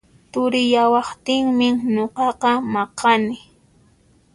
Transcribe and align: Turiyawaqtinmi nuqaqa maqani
Turiyawaqtinmi 0.31 1.67
nuqaqa 1.93 2.51
maqani 2.73 3.35